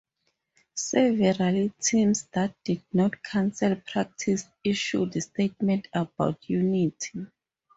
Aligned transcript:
Several 0.73 1.69
teams 1.79 2.23
that 2.33 2.55
did 2.63 2.81
not 2.91 3.21
cancel 3.21 3.75
practice 3.75 4.45
issued 4.63 5.13
statements 5.21 5.89
about 5.93 6.39
unity. 6.49 7.27